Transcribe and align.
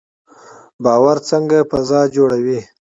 باور 0.83 1.17
څنګه 1.29 1.57
فضا 1.69 2.01
جوړوي؟ 2.15 2.59